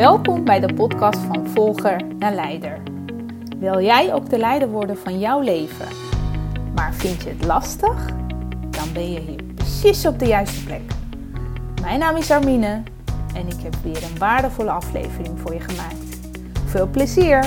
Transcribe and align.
Welkom 0.00 0.44
bij 0.44 0.60
de 0.60 0.74
podcast 0.74 1.18
van 1.20 1.46
Volger 1.46 2.06
naar 2.18 2.34
Leider. 2.34 2.78
Wil 3.58 3.80
jij 3.80 4.14
ook 4.14 4.30
de 4.30 4.38
leider 4.38 4.68
worden 4.68 4.98
van 4.98 5.18
jouw 5.18 5.40
leven? 5.40 5.86
Maar 6.74 6.94
vind 6.94 7.22
je 7.22 7.28
het 7.28 7.44
lastig? 7.44 8.06
Dan 8.70 8.92
ben 8.92 9.12
je 9.12 9.20
hier 9.20 9.42
precies 9.54 10.06
op 10.06 10.18
de 10.18 10.26
juiste 10.26 10.64
plek. 10.64 10.82
Mijn 11.80 11.98
naam 11.98 12.16
is 12.16 12.30
Armine 12.30 12.82
en 13.34 13.46
ik 13.46 13.60
heb 13.62 13.74
weer 13.82 14.02
een 14.02 14.18
waardevolle 14.18 14.70
aflevering 14.70 15.40
voor 15.40 15.54
je 15.54 15.60
gemaakt. 15.60 16.18
Veel 16.66 16.86
plezier! 16.86 17.44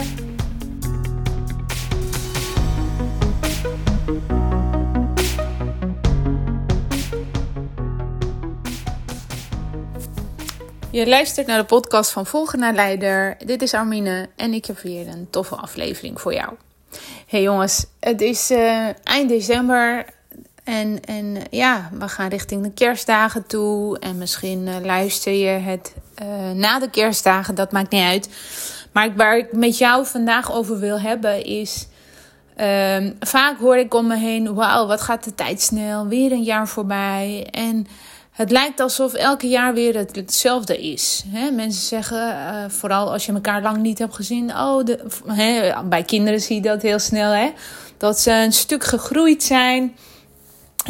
Je 10.93 11.07
luistert 11.07 11.47
naar 11.47 11.57
de 11.57 11.65
podcast 11.65 12.11
van 12.11 12.25
Volgen 12.25 12.59
naar 12.59 12.73
Leider. 12.73 13.37
Dit 13.45 13.61
is 13.61 13.73
Armine 13.73 14.29
en 14.35 14.53
ik 14.53 14.65
heb 14.65 14.79
weer 14.79 15.07
een 15.07 15.27
toffe 15.29 15.55
aflevering 15.55 16.21
voor 16.21 16.33
jou. 16.33 16.53
Hey 17.27 17.41
jongens, 17.41 17.85
het 17.99 18.21
is 18.21 18.51
uh, 18.51 18.87
eind 19.03 19.29
december 19.29 20.05
en, 20.63 20.99
en 21.05 21.37
ja, 21.49 21.89
we 21.99 22.07
gaan 22.07 22.29
richting 22.29 22.63
de 22.63 22.71
kerstdagen 22.71 23.47
toe. 23.47 23.99
En 23.99 24.17
misschien 24.17 24.67
uh, 24.67 24.75
luister 24.83 25.33
je 25.33 25.47
het 25.47 25.93
uh, 26.21 26.51
na 26.51 26.79
de 26.79 26.89
kerstdagen, 26.89 27.55
dat 27.55 27.71
maakt 27.71 27.91
niet 27.91 28.03
uit. 28.03 28.29
Maar 28.91 29.15
waar 29.15 29.37
ik 29.37 29.53
met 29.53 29.77
jou 29.77 30.05
vandaag 30.05 30.53
over 30.53 30.79
wil 30.79 30.99
hebben 30.99 31.45
is... 31.45 31.87
Um, 32.57 33.15
vaak 33.19 33.59
hoor 33.59 33.77
ik 33.77 33.93
om 33.93 34.07
me 34.07 34.17
heen, 34.17 34.53
wauw, 34.53 34.87
wat 34.87 35.01
gaat 35.01 35.23
de 35.23 35.35
tijd 35.35 35.61
snel, 35.61 36.07
weer 36.07 36.31
een 36.31 36.43
jaar 36.43 36.67
voorbij. 36.67 37.47
En 37.51 37.87
het 38.33 38.51
lijkt 38.51 38.79
alsof 38.79 39.13
elke 39.13 39.47
jaar 39.47 39.73
weer 39.73 39.95
hetzelfde 40.11 40.91
is. 40.91 41.23
mensen 41.53 41.87
zeggen, 41.87 42.17
uh, 42.17 42.63
vooral 42.67 43.11
als 43.11 43.25
je 43.25 43.33
elkaar 43.33 43.61
lang 43.61 43.77
niet 43.77 43.99
hebt 43.99 44.15
gezien, 44.15 44.51
oh, 44.51 44.85
de, 44.85 45.05
bij 45.89 46.03
kinderen 46.03 46.41
zie 46.41 46.55
je 46.55 46.61
dat 46.61 46.81
heel 46.81 46.99
snel, 46.99 47.31
hè, 47.31 47.51
dat 47.97 48.19
ze 48.19 48.31
een 48.31 48.53
stuk 48.53 48.83
gegroeid 48.83 49.43
zijn. 49.43 49.95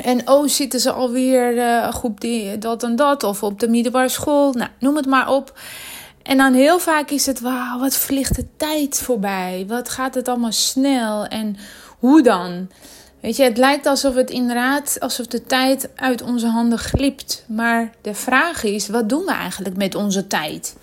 En 0.04 0.30
oh, 0.30 0.48
zitten 0.48 0.80
ze 0.80 0.92
alweer 0.92 1.56
uh, 1.56 1.90
groep 1.90 2.22
die, 2.22 2.58
dat 2.58 2.84
en 2.84 2.96
dat, 2.96 3.24
of 3.24 3.44
op 3.44 3.60
de 3.60 3.68
middelbare 3.68 4.10
school, 4.10 4.54
nou, 4.54 4.70
noem 4.80 4.96
het 4.96 5.06
maar 5.06 5.30
op. 5.30 5.60
En 6.22 6.38
dan 6.38 6.54
heel 6.54 6.80
vaak 6.80 7.10
is 7.10 7.26
het, 7.26 7.40
wauw, 7.40 7.80
wat 7.80 7.96
vliegt 7.96 8.36
de 8.36 8.46
tijd 8.58 9.02
voorbij? 9.02 9.66
Wat 9.68 9.90
gaat 9.90 10.16
het 10.16 10.28
allemaal 10.28 10.52
snel? 10.52 11.26
En 11.26 11.58
hoe 12.00 12.22
dan? 12.22 12.70
Weet 13.24 13.36
je, 13.36 13.44
het 13.44 13.58
lijkt 13.58 13.86
alsof 13.86 14.16
het 14.16 14.30
inderdaad, 14.30 14.98
alsof 15.00 15.28
de 15.28 15.44
tijd 15.44 15.90
uit 15.96 16.22
onze 16.22 16.48
handen 16.48 16.78
glipt. 16.78 17.46
Maar 17.48 17.92
de 18.02 18.14
vraag 18.14 18.64
is, 18.64 18.88
wat 18.88 19.10
doen 19.10 19.26
we 19.26 19.32
eigenlijk 19.32 19.78
met 19.78 19.96
onze 19.96 20.28
tijd? 20.28 20.76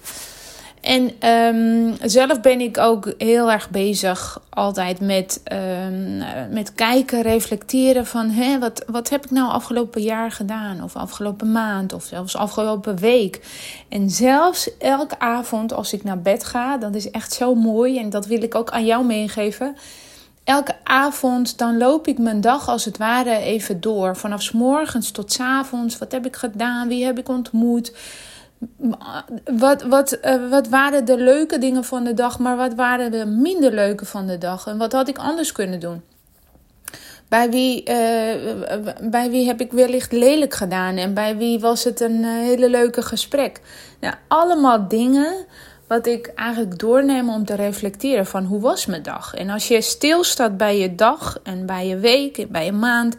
En 0.81 1.29
um, 1.29 1.97
zelf 2.03 2.41
ben 2.41 2.61
ik 2.61 2.79
ook 2.79 3.15
heel 3.19 3.51
erg 3.51 3.71
bezig 3.71 4.43
altijd 4.51 5.01
met, 5.01 5.43
um, 5.53 6.23
met 6.51 6.75
kijken, 6.75 7.23
reflecteren 7.23 8.07
van 8.07 8.31
hé, 8.31 8.59
wat, 8.59 8.85
wat 8.87 9.09
heb 9.09 9.25
ik 9.25 9.31
nou 9.31 9.51
afgelopen 9.51 10.03
jaar 10.03 10.31
gedaan? 10.31 10.83
Of 10.83 10.97
afgelopen 10.97 11.53
maand 11.53 11.93
of 11.93 12.05
zelfs 12.05 12.37
afgelopen 12.37 12.97
week. 12.97 13.41
En 13.89 14.11
zelfs 14.11 14.79
elke 14.79 15.19
avond 15.19 15.73
als 15.73 15.93
ik 15.93 16.05
naar 16.05 16.21
bed 16.21 16.45
ga, 16.45 16.77
dat 16.77 16.95
is 16.95 17.11
echt 17.11 17.33
zo 17.33 17.55
mooi 17.55 17.99
en 17.99 18.11
dat 18.11 18.27
wil 18.27 18.43
ik 18.43 18.55
ook 18.55 18.71
aan 18.71 18.87
jou 18.87 19.05
meegeven 19.05 19.77
elke 20.45 20.75
avond 20.85 21.59
dan 21.59 21.79
loop 21.79 22.07
ik 22.07 22.19
mijn 22.19 22.41
dag 22.41 22.69
als 22.69 22.85
het 22.85 22.97
ware 22.97 23.37
even 23.37 23.81
door. 23.81 24.17
Vanaf 24.17 24.53
morgens 24.53 25.11
tot 25.11 25.33
s 25.33 25.41
avonds. 25.41 25.99
Wat 25.99 26.13
heb 26.13 26.27
ik 26.27 26.37
gedaan? 26.37 26.89
Wie 26.89 27.05
heb 27.05 27.19
ik 27.19 27.29
ontmoet? 27.29 27.93
Wat, 29.45 29.83
wat, 29.83 30.19
uh, 30.25 30.51
wat 30.51 30.69
waren 30.69 31.05
de 31.05 31.17
leuke 31.17 31.59
dingen 31.59 31.85
van 31.85 32.05
de 32.05 32.15
dag, 32.15 32.39
maar 32.39 32.57
wat 32.57 32.75
waren 32.75 33.11
de 33.11 33.27
minder 33.27 33.73
leuke 33.73 34.05
van 34.05 34.27
de 34.27 34.39
dag? 34.39 34.67
En 34.67 34.79
wat 34.79 34.93
had 34.93 35.09
ik 35.09 35.19
anders 35.19 35.53
kunnen 35.53 35.81
doen? 35.81 36.03
Bij 37.29 37.51
wie, 37.51 37.81
uh, 37.81 37.95
bij 39.11 39.31
wie 39.31 39.47
heb 39.47 39.61
ik 39.61 39.73
wellicht 39.73 40.13
lelijk 40.13 40.55
gedaan? 40.55 40.97
En 40.97 41.15
bij 41.15 41.37
wie 41.37 41.61
was 41.61 41.85
het 41.85 42.01
een 42.01 42.23
uh, 42.23 42.29
hele 42.29 42.71
leuke 42.71 43.03
gesprek? 43.03 43.61
Nou, 44.01 44.15
allemaal 44.29 44.89
dingen 44.89 45.35
wat 45.91 46.07
ik 46.07 46.27
eigenlijk 46.27 46.79
doorneem 46.79 47.31
om 47.31 47.45
te 47.45 47.55
reflecteren 47.55 48.27
van 48.27 48.45
hoe 48.45 48.61
was 48.61 48.87
mijn 48.87 49.03
dag. 49.03 49.35
En 49.35 49.51
als 49.51 49.69
je 49.69 49.81
stilstaat 49.81 50.57
bij 50.57 50.79
je 50.79 50.95
dag 50.95 51.41
en 51.43 51.67
bij 51.67 51.87
je 51.87 51.99
week, 51.99 52.47
bij 52.51 52.65
je 52.65 52.73
maand, 52.73 53.17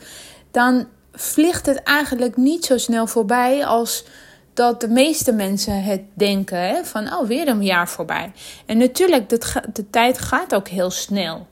dan 0.52 0.88
vliegt 1.12 1.66
het 1.66 1.84
eigenlijk 1.84 2.38
niet 2.38 2.66
zo 2.66 2.78
snel 2.78 3.08
voorbij 3.08 3.66
als 3.66 4.06
dat 4.54 4.82
de 4.82 4.88
meeste 4.88 5.32
mensen 5.32 5.84
het 5.84 6.02
denken. 6.14 6.60
Hè? 6.60 6.84
Van, 6.84 7.14
oh, 7.14 7.28
weer 7.28 7.48
een 7.48 7.64
jaar 7.64 7.90
voorbij. 7.90 8.32
En 8.66 8.78
natuurlijk, 8.78 9.30
de 9.74 9.90
tijd 9.90 10.20
gaat 10.20 10.56
ook 10.56 10.68
heel 10.68 10.92
snel. 10.92 11.48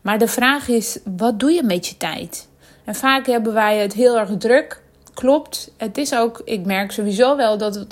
Maar 0.00 0.18
de 0.18 0.28
vraag 0.28 0.68
is, 0.68 0.98
wat 1.16 1.40
doe 1.40 1.50
je 1.50 1.62
met 1.62 1.86
je 1.86 1.96
tijd? 1.96 2.48
En 2.84 2.94
vaak 2.94 3.26
hebben 3.26 3.52
wij 3.52 3.78
het 3.78 3.92
heel 3.92 4.18
erg 4.18 4.30
druk 4.38 4.82
klopt. 5.14 5.70
Het 5.76 5.98
is 5.98 6.14
ook, 6.14 6.42
ik 6.44 6.66
merk 6.66 6.92
sowieso 6.92 7.36
wel 7.36 7.58
dat 7.58 7.86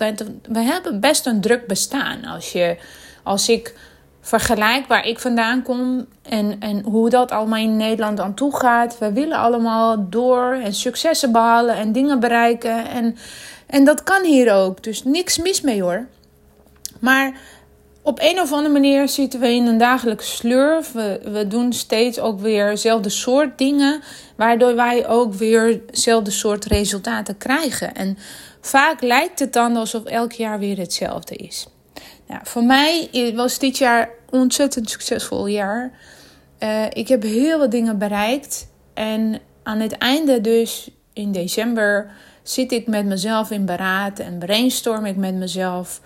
we, 0.49 0.61
hebben 0.61 1.01
best 1.01 1.27
een 1.27 1.41
druk 1.41 1.67
bestaan. 1.67 2.25
Als, 2.25 2.53
je, 2.53 2.77
als 3.23 3.49
ik 3.49 3.75
vergelijk 4.21 4.87
waar 4.87 5.07
ik 5.07 5.19
vandaan 5.19 5.63
kom 5.63 6.07
en, 6.23 6.61
en 6.61 6.83
hoe 6.83 7.11
dat 7.11 7.31
allemaal 7.31 7.59
in 7.59 7.77
Nederland 7.77 8.21
aan 8.21 8.35
toe 8.35 8.57
gaat. 8.57 8.99
We 8.99 9.13
willen 9.13 9.39
allemaal 9.39 10.09
door 10.09 10.53
en 10.53 10.75
successen 10.75 11.33
behalen 11.33 11.77
en 11.77 11.93
dingen 11.93 12.21
bereiken. 12.21 12.89
En, 12.89 13.17
en 13.67 13.85
dat 13.85 14.03
kan 14.03 14.25
hier 14.25 14.53
ook. 14.53 14.83
Dus 14.83 15.05
niks 15.05 15.39
mis 15.39 15.61
mee 15.61 15.83
hoor. 15.83 16.07
Maar 17.01 17.33
op 18.03 18.19
een 18.21 18.41
of 18.41 18.53
andere 18.53 18.73
manier 18.73 19.09
zitten 19.09 19.41
we 19.41 19.49
in 19.49 19.67
een 19.67 19.79
dagelijkse 19.79 20.37
sleur. 20.37 20.85
We, 20.93 21.21
we 21.25 21.47
doen 21.47 21.73
steeds 21.73 22.21
ook 22.21 22.41
weer 22.41 22.71
dezelfde 22.71 23.09
soort 23.09 23.59
dingen, 23.59 24.01
waardoor 24.37 24.75
wij 24.75 25.09
ook 25.09 25.35
weer 25.35 25.81
dezelfde 25.87 26.31
soort 26.31 26.65
resultaten 26.65 27.37
krijgen. 27.37 27.95
En 27.95 28.19
vaak 28.61 29.03
lijkt 29.03 29.39
het 29.39 29.53
dan 29.53 29.77
alsof 29.77 30.05
elk 30.05 30.33
jaar 30.33 30.59
weer 30.59 30.79
hetzelfde 30.79 31.37
is. 31.37 31.67
Nou, 32.27 32.41
voor 32.45 32.65
mij 32.65 33.09
was 33.35 33.59
dit 33.59 33.79
jaar 33.79 34.11
een 34.31 34.41
ontzettend 34.41 34.91
succesvol 34.91 35.47
jaar. 35.47 35.93
Uh, 36.59 36.85
ik 36.93 37.09
heb 37.09 37.23
heel 37.23 37.59
wat 37.59 37.71
dingen 37.71 37.99
bereikt. 37.99 38.67
En 38.95 39.41
aan 39.63 39.81
het 39.81 39.99
einde, 39.99 40.41
dus 40.41 40.91
in 41.13 41.33
december, 41.33 42.11
zit 42.43 42.73
ik 42.73 42.87
met 42.87 43.07
mezelf 43.07 43.51
in 43.51 43.65
beraad 43.65 44.19
en 44.19 44.39
brainstorm 44.39 45.05
ik 45.05 45.17
met 45.17 45.35
mezelf. 45.35 46.01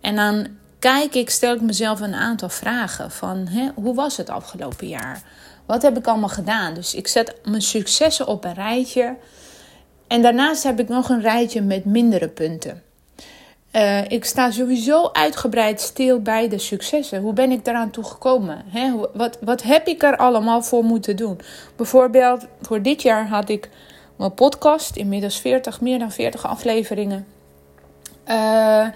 En 0.00 0.16
dan 0.16 0.46
kijk 0.82 1.14
ik, 1.14 1.30
stel 1.30 1.54
ik 1.54 1.60
mezelf 1.60 2.00
een 2.00 2.14
aantal 2.14 2.48
vragen 2.48 3.10
van 3.10 3.46
hè, 3.46 3.68
hoe 3.74 3.94
was 3.94 4.16
het 4.16 4.30
afgelopen 4.30 4.88
jaar? 4.88 5.22
Wat 5.66 5.82
heb 5.82 5.98
ik 5.98 6.06
allemaal 6.06 6.28
gedaan? 6.28 6.74
Dus 6.74 6.94
ik 6.94 7.08
zet 7.08 7.34
mijn 7.44 7.62
successen 7.62 8.26
op 8.26 8.44
een 8.44 8.54
rijtje. 8.54 9.16
En 10.06 10.22
daarnaast 10.22 10.62
heb 10.62 10.80
ik 10.80 10.88
nog 10.88 11.08
een 11.08 11.20
rijtje 11.20 11.60
met 11.60 11.84
mindere 11.84 12.28
punten. 12.28 12.82
Uh, 13.72 14.10
ik 14.10 14.24
sta 14.24 14.50
sowieso 14.50 15.10
uitgebreid 15.12 15.80
stil 15.80 16.20
bij 16.20 16.48
de 16.48 16.58
successen. 16.58 17.20
Hoe 17.20 17.32
ben 17.32 17.50
ik 17.50 17.64
daaraan 17.64 17.90
toegekomen? 17.90 18.64
Wat, 19.14 19.38
wat 19.40 19.62
heb 19.62 19.86
ik 19.86 20.02
er 20.02 20.16
allemaal 20.16 20.62
voor 20.62 20.84
moeten 20.84 21.16
doen? 21.16 21.40
Bijvoorbeeld, 21.76 22.46
voor 22.60 22.82
dit 22.82 23.02
jaar 23.02 23.28
had 23.28 23.48
ik 23.48 23.68
mijn 24.16 24.34
podcast, 24.34 24.96
inmiddels 24.96 25.40
40, 25.40 25.80
meer 25.80 25.98
dan 25.98 26.12
40 26.12 26.46
afleveringen. 26.46 27.26
Uh, 28.28 28.86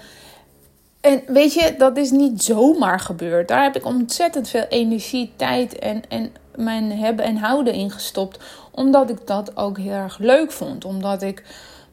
en 1.06 1.22
weet 1.26 1.54
je, 1.54 1.74
dat 1.78 1.96
is 1.96 2.10
niet 2.10 2.42
zomaar 2.42 3.00
gebeurd. 3.00 3.48
Daar 3.48 3.62
heb 3.62 3.76
ik 3.76 3.84
ontzettend 3.84 4.48
veel 4.48 4.66
energie, 4.68 5.32
tijd 5.36 5.78
en, 5.78 6.02
en 6.08 6.32
mijn 6.54 6.92
hebben 6.92 7.24
en 7.24 7.36
houden 7.36 7.72
in 7.72 7.90
gestopt. 7.90 8.38
Omdat 8.70 9.10
ik 9.10 9.26
dat 9.26 9.56
ook 9.56 9.78
heel 9.78 9.92
erg 9.92 10.18
leuk 10.18 10.52
vond. 10.52 10.84
Omdat 10.84 11.22
ik 11.22 11.42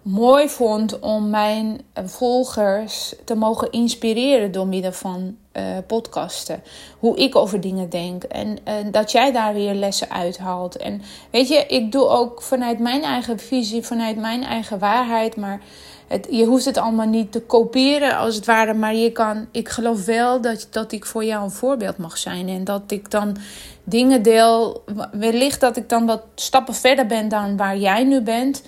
mooi 0.04 0.50
vond 0.50 1.00
om 1.00 1.30
mijn 1.30 1.82
volgers 1.94 3.16
te 3.26 3.36
mogen 3.36 3.72
inspireren 3.72 4.52
door 4.52 4.68
middel 4.68 4.92
van 4.92 5.36
uh, 5.54 5.64
podcasten. 5.88 6.64
Hoe 7.00 7.18
ik 7.18 7.36
over 7.36 7.62
dingen 7.62 7.90
denk. 7.90 8.24
En 8.24 8.58
dat 8.92 9.12
jij 9.12 9.32
daar 9.32 9.54
weer 9.54 9.74
lessen 9.74 10.10
uithaalt. 10.12 10.78
En 10.78 11.02
weet 11.30 11.48
je, 11.48 11.66
ik 11.68 11.92
doe 11.92 12.08
ook 12.08 12.42
vanuit 12.42 12.80
mijn 12.80 13.04
eigen 13.04 13.40
visie, 13.40 13.84
vanuit 13.84 14.18
mijn 14.18 14.44
eigen 14.44 14.80
waarheid. 14.80 15.36
Maar 15.36 15.62
het, 16.08 16.28
je 16.30 16.46
hoeft 16.46 16.66
het 16.66 16.78
allemaal 16.78 17.08
niet 17.08 17.32
te 17.32 17.42
kopiëren 17.42 18.18
als 18.18 18.36
het 18.36 18.46
ware. 18.46 18.74
Maar 18.74 18.96
je 18.96 19.12
kan, 19.12 19.48
ik 19.52 19.70
geloof 19.70 20.06
wel 20.06 20.42
dat, 20.42 20.68
dat 20.72 20.92
ik 20.92 21.06
voor 21.06 21.24
jou 21.24 21.44
een 21.44 21.52
voorbeeld 21.52 21.98
mag 21.98 22.18
zijn. 22.18 22.50
En 22.50 22.64
dat 22.64 22.82
ik 22.88 23.12
dan 23.12 23.38
dingen 23.84 24.22
deel. 24.22 24.84
Wellicht 25.12 25.60
dat 25.60 25.78
ik 25.78 25.90
dan 25.90 26.06
wat 26.06 26.22
stappen 26.36 26.76
verder 26.76 27.06
ben 27.06 27.30
dan 27.30 27.58
waar 27.58 27.78
jij 27.78 28.04
nu 28.04 28.22
bent. 28.22 28.64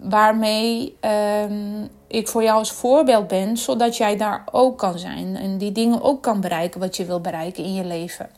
Waarmee 0.00 0.96
um, 1.44 1.88
ik 2.06 2.28
voor 2.28 2.42
jou 2.42 2.58
als 2.58 2.72
voorbeeld 2.72 3.28
ben. 3.28 3.56
Zodat 3.56 3.96
jij 3.96 4.16
daar 4.16 4.44
ook 4.50 4.78
kan 4.78 4.98
zijn. 4.98 5.36
En 5.36 5.58
die 5.58 5.72
dingen 5.72 6.02
ook 6.02 6.22
kan 6.22 6.40
bereiken 6.40 6.80
wat 6.80 6.96
je 6.96 7.04
wil 7.04 7.20
bereiken 7.20 7.64
in 7.64 7.74
je 7.74 7.84
leven. 7.84 8.28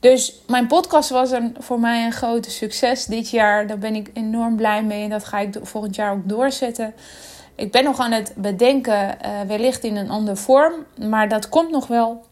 Dus 0.00 0.42
mijn 0.46 0.66
podcast 0.66 1.10
was 1.10 1.30
een, 1.30 1.56
voor 1.58 1.80
mij 1.80 2.04
een 2.04 2.12
grote 2.12 2.50
succes 2.50 3.04
dit 3.04 3.30
jaar. 3.30 3.66
Daar 3.66 3.78
ben 3.78 3.94
ik 3.94 4.10
enorm 4.12 4.56
blij 4.56 4.84
mee. 4.84 5.02
En 5.02 5.10
dat 5.10 5.24
ga 5.24 5.38
ik 5.38 5.58
volgend 5.62 5.94
jaar 5.94 6.12
ook 6.12 6.28
doorzetten. 6.28 6.94
ik 7.54 7.72
ben 7.72 7.84
nog 7.84 7.98
aan 7.98 8.12
het 8.12 8.32
bedenken, 8.36 9.16
wellicht 9.46 9.84
in 9.84 9.96
een 9.96 10.10
andere 10.10 10.36
vorm, 10.36 10.74
maar 11.08 11.28
dat 11.28 11.48
komt 11.48 11.70
nog 11.70 11.86
wel. 11.86 12.24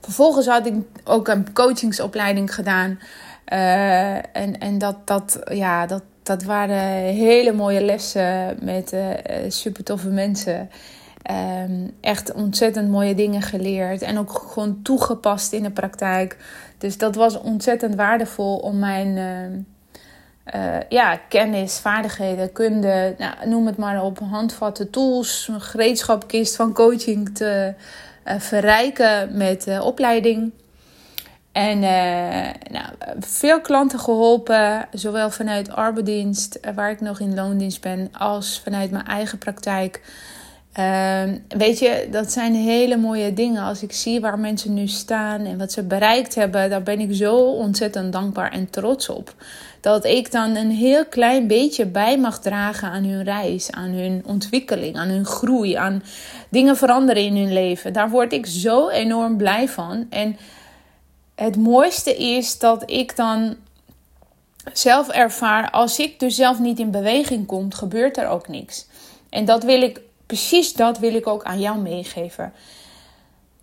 Vervolgens 0.00 0.46
had 0.46 0.66
ik 0.66 0.74
ook 1.04 1.28
een 1.28 1.52
coachingsopleiding 1.52 2.54
gedaan. 2.54 2.98
en 3.44 4.58
en 4.58 4.78
dat, 4.78 4.96
dat, 5.06 5.38
ja, 5.50 5.86
dat, 5.86 6.02
dat 6.22 6.42
waren 6.42 7.04
hele 7.04 7.52
mooie 7.52 7.84
lessen 7.84 8.56
met 8.60 8.92
uh, 8.92 9.10
super 9.48 9.84
toffe 9.84 10.08
mensen. 10.08 10.70
Um, 11.66 11.90
echt 12.00 12.32
ontzettend 12.32 12.88
mooie 12.88 13.14
dingen 13.14 13.42
geleerd 13.42 14.02
en 14.02 14.18
ook 14.18 14.30
gewoon 14.30 14.82
toegepast 14.82 15.52
in 15.52 15.62
de 15.62 15.70
praktijk. 15.70 16.36
Dus 16.78 16.98
dat 16.98 17.14
was 17.14 17.40
ontzettend 17.40 17.94
waardevol 17.94 18.56
om 18.56 18.78
mijn 18.78 19.16
uh, 20.54 20.76
ja, 20.88 21.16
kennis, 21.28 21.78
vaardigheden, 21.78 22.52
kunde, 22.52 23.14
nou, 23.18 23.48
noem 23.48 23.66
het 23.66 23.76
maar 23.76 24.02
op, 24.02 24.18
handvatten, 24.18 24.90
tools, 24.90 25.48
gereedschapkist 25.58 26.56
van 26.56 26.72
coaching 26.72 27.34
te 27.34 27.74
verrijken 28.24 29.36
met 29.36 29.80
opleiding. 29.80 30.52
En 31.52 31.80
nou, 32.70 32.86
veel 33.20 33.60
klanten 33.60 33.98
geholpen, 33.98 34.88
zowel 34.92 35.30
vanuit 35.30 35.70
arbeidsdienst, 35.70 36.60
waar 36.74 36.90
ik 36.90 37.00
nog 37.00 37.20
in 37.20 37.34
loondienst 37.34 37.80
ben, 37.80 38.08
als 38.18 38.60
vanuit 38.64 38.90
mijn 38.90 39.06
eigen 39.06 39.38
praktijk. 39.38 40.00
Uh, 40.78 41.22
weet 41.48 41.78
je, 41.78 42.08
dat 42.10 42.32
zijn 42.32 42.54
hele 42.54 42.96
mooie 42.96 43.32
dingen. 43.32 43.62
Als 43.62 43.82
ik 43.82 43.92
zie 43.92 44.20
waar 44.20 44.38
mensen 44.38 44.74
nu 44.74 44.86
staan 44.86 45.40
en 45.40 45.58
wat 45.58 45.72
ze 45.72 45.82
bereikt 45.82 46.34
hebben, 46.34 46.70
daar 46.70 46.82
ben 46.82 47.00
ik 47.00 47.14
zo 47.14 47.36
ontzettend 47.36 48.12
dankbaar 48.12 48.52
en 48.52 48.70
trots 48.70 49.08
op. 49.08 49.34
Dat 49.80 50.04
ik 50.04 50.30
dan 50.30 50.56
een 50.56 50.70
heel 50.70 51.06
klein 51.06 51.46
beetje 51.46 51.86
bij 51.86 52.18
mag 52.18 52.40
dragen 52.40 52.88
aan 52.88 53.04
hun 53.04 53.24
reis, 53.24 53.70
aan 53.70 53.90
hun 53.90 54.22
ontwikkeling, 54.26 54.96
aan 54.96 55.08
hun 55.08 55.24
groei, 55.24 55.74
aan 55.74 56.02
dingen 56.48 56.76
veranderen 56.76 57.22
in 57.22 57.36
hun 57.36 57.52
leven. 57.52 57.92
Daar 57.92 58.10
word 58.10 58.32
ik 58.32 58.46
zo 58.46 58.88
enorm 58.88 59.36
blij 59.36 59.68
van. 59.68 60.06
En 60.10 60.36
het 61.34 61.56
mooiste 61.56 62.16
is 62.16 62.58
dat 62.58 62.90
ik 62.90 63.16
dan 63.16 63.56
zelf 64.72 65.08
ervaar, 65.08 65.70
als 65.70 65.98
ik 65.98 66.20
dus 66.20 66.34
zelf 66.34 66.58
niet 66.58 66.78
in 66.78 66.90
beweging 66.90 67.46
kom, 67.46 67.72
gebeurt 67.72 68.16
er 68.16 68.28
ook 68.28 68.48
niks. 68.48 68.86
En 69.30 69.44
dat 69.44 69.62
wil 69.62 69.82
ik 69.82 70.00
precies 70.26 70.72
dat 70.72 70.98
wil 70.98 71.14
ik 71.14 71.26
ook 71.26 71.42
aan 71.42 71.60
jou 71.60 71.78
meegeven. 71.78 72.52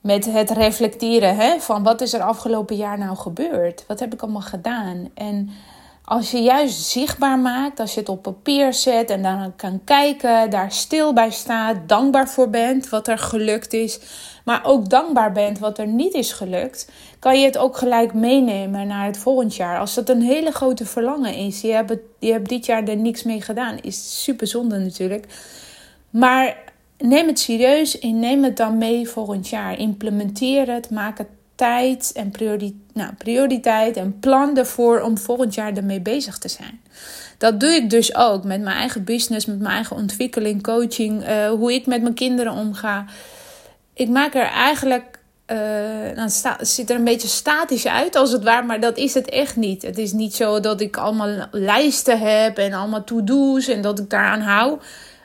Met 0.02 0.26
het 0.26 0.50
reflecteren 0.50 1.36
hè, 1.36 1.60
van 1.60 1.84
wat 1.84 2.02
is 2.02 2.14
er 2.14 2.22
afgelopen 2.22 2.76
jaar 2.76 2.98
nou 2.98 3.18
gebeurd? 3.18 3.84
Wat 3.88 4.00
heb 4.00 4.14
ik 4.14 4.22
allemaal 4.22 4.42
gedaan? 4.42 5.10
En 5.14 5.50
als 6.10 6.32
je 6.32 6.42
juist 6.42 6.84
zichtbaar 6.84 7.40
maakt, 7.40 7.80
als 7.80 7.94
je 7.94 8.00
het 8.00 8.10
op 8.10 8.22
papier 8.22 8.74
zet 8.74 9.10
en 9.10 9.22
dan 9.22 9.54
kan 9.56 9.82
kijken, 9.84 10.50
daar 10.50 10.72
stil 10.72 11.14
bij 11.14 11.32
staat, 11.32 11.78
dankbaar 11.86 12.30
voor 12.30 12.50
bent 12.50 12.90
wat 12.90 13.08
er 13.08 13.18
gelukt 13.18 13.74
is, 13.74 14.00
maar 14.46 14.62
ook 14.64 14.90
dankbaar 14.90 15.32
bent 15.32 15.60
wat 15.60 15.78
er 15.78 15.88
niet 15.88 16.14
is 16.14 16.32
gelukt, 16.32 16.92
kan 17.20 17.40
je 17.40 17.46
het 17.46 17.58
ook 17.58 17.78
gelijk 17.78 18.14
meenemen 18.14 18.88
naar 18.88 19.06
het 19.06 19.18
volgend 19.18 19.56
jaar. 19.56 19.80
Als 19.80 19.94
dat 19.94 20.10
een 20.10 20.22
hele 20.22 20.52
grote 20.52 20.86
verlangen 20.86 21.36
is, 21.36 21.62
je 21.62 21.72
hebt, 21.72 21.96
je 22.20 22.32
hebt 22.32 22.50
dit 22.50 22.66
jaar 22.66 22.88
er 22.88 22.98
niks 22.98 23.24
mee 23.24 23.42
gedaan, 23.42 23.78
is 23.82 24.24
super 24.24 24.48
zonde 24.48 24.78
natuurlijk. 24.78 25.26
Maar 26.10 26.58
neem 26.98 27.28
het 27.28 27.40
serieus 27.40 28.00
en 28.00 28.20
neem 28.20 28.44
het 28.44 28.58
dan 28.58 28.78
mee 28.78 29.10
volgend 29.10 29.48
jaar. 29.50 29.78
Implementeer 29.78 30.72
het, 30.72 30.90
maak 30.90 31.18
het 31.18 31.28
tijd 31.56 32.12
en 32.16 32.32
nou, 32.94 33.14
prioriteit 33.18 33.98
en 33.98 34.20
plan 34.20 34.58
ervoor 34.58 35.02
om 35.02 35.18
volgend 35.18 35.54
jaar 35.54 35.74
ermee 35.74 36.02
bezig 36.02 36.38
te 36.38 36.48
zijn. 36.48 36.82
Dat 37.38 37.60
doe 37.60 37.70
ik 37.70 37.90
dus 37.90 38.16
ook 38.16 38.44
met 38.44 38.62
mijn 38.62 38.76
eigen 38.76 39.04
business, 39.04 39.46
met 39.46 39.60
mijn 39.60 39.74
eigen 39.74 39.96
ontwikkeling, 39.96 40.64
coaching, 40.64 41.28
uh, 41.28 41.50
hoe 41.50 41.74
ik 41.74 41.86
met 41.86 42.02
mijn 42.02 42.14
kinderen 42.14 42.54
omga. 42.54 43.06
Ik 43.94 44.10
maak 44.10 44.36
er 44.36 44.48
eigenlijk 44.48 45.19
uh, 45.52 45.58
nou, 46.16 46.30
het 46.58 46.68
ziet 46.68 46.90
er 46.90 46.96
een 46.96 47.04
beetje 47.04 47.28
statisch 47.28 47.88
uit 47.88 48.16
als 48.16 48.32
het 48.32 48.44
ware, 48.44 48.66
maar 48.66 48.80
dat 48.80 48.98
is 48.98 49.14
het 49.14 49.30
echt 49.30 49.56
niet. 49.56 49.82
Het 49.82 49.98
is 49.98 50.12
niet 50.12 50.36
zo 50.36 50.60
dat 50.60 50.82
ik 50.82 50.98
allemaal 50.98 51.48
lijsten 51.52 52.20
heb 52.20 52.58
en 52.58 52.74
allemaal 52.74 53.04
to-do's 53.04 53.68
en 53.68 53.82
dat 53.82 54.00
ik 54.00 54.10
daaraan 54.10 54.42
hou. 54.42 54.80